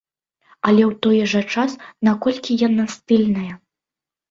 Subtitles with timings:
[0.71, 1.77] Але ў той жа час,
[2.09, 3.53] наколькі яна стыльная?